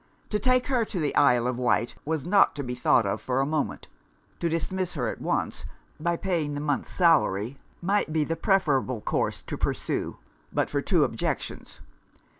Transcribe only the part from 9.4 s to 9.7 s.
to